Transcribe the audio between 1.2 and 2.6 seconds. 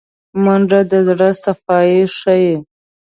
صفايي ښيي